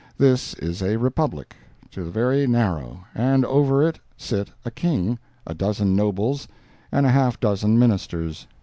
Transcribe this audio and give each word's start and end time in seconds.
This 0.17 0.55
is 0.55 0.81
a 0.81 0.97
republic, 0.97 1.55
to 1.91 2.03
the 2.03 2.09
very 2.09 2.47
marrow, 2.47 3.05
and 3.13 3.45
over 3.45 3.83
it 3.87 3.99
sit 4.17 4.49
a 4.65 4.71
King, 4.71 5.19
a 5.45 5.53
dozen 5.53 5.95
Nobles 5.95 6.47
and 6.91 7.05
half 7.05 7.35
a 7.35 7.39
dozen 7.39 7.77
Ministers. 7.77 8.47